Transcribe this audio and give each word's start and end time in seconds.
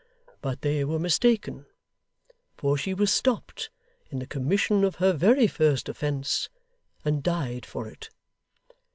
But 0.41 0.61
they 0.61 0.83
were 0.83 0.97
mistaken; 0.97 1.67
for 2.57 2.75
she 2.75 2.91
was 2.91 3.13
stopped 3.13 3.69
in 4.09 4.17
the 4.17 4.25
commission 4.25 4.83
of 4.83 4.95
her 4.95 5.13
very 5.13 5.45
first 5.45 5.87
offence, 5.87 6.49
and 7.05 7.21
died 7.21 7.67
for 7.67 7.87
it. 7.87 8.09